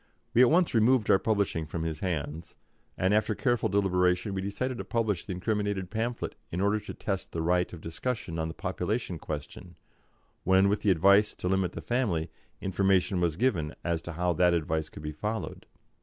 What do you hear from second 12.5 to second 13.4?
information was